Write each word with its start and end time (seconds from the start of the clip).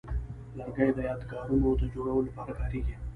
لرګی 0.57 0.89
د 0.95 0.99
یادګارونو 1.09 1.69
د 1.81 1.83
جوړولو 1.93 2.25
لپاره 2.27 2.51
کاریږي. 2.59 2.95